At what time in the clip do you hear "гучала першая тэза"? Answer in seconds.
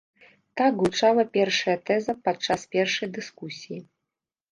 0.83-2.15